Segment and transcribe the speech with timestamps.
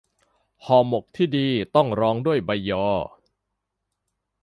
[0.65, 2.87] ห่อหมกที่ดีต้องรองด้วยใบยอ